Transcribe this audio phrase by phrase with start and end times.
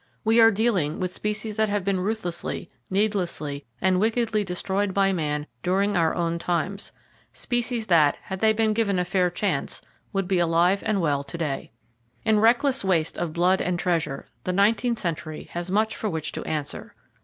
[0.23, 5.45] We are dealing with species that have been ruthlessly, needlessly and wickedly destroyed by man
[5.61, 6.91] during our own times;
[7.33, 9.79] species that, had they been given a fair chance,
[10.11, 11.69] would be alive and well to day.
[12.25, 16.43] In reckless waste of blood and treasure, the nineteenth century has much for which to
[16.45, 16.95] answer.